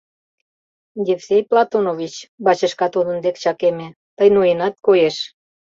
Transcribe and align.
—Евсей 1.13 1.41
Платонович,— 1.49 2.15
бачышка 2.45 2.87
тудын 2.95 3.17
дек 3.25 3.35
чакеме,— 3.43 3.87
тый 4.17 4.29
ноенат, 4.35 4.75
коеш. 4.85 5.15